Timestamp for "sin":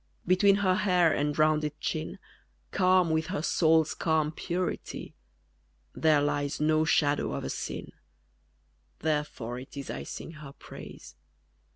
7.51-7.91